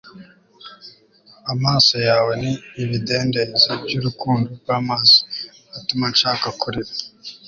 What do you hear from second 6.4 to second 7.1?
kurira